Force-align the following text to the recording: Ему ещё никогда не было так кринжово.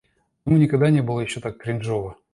Ему 0.47 0.55
ещё 0.55 0.63
никогда 0.63 0.89
не 0.89 1.03
было 1.03 1.23
так 1.43 1.59
кринжово. 1.59 2.17